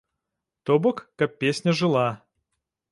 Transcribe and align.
То 0.69 0.79
бок, 0.87 0.97
каб 1.21 1.37
песня 1.45 1.79
жыла. 1.83 2.07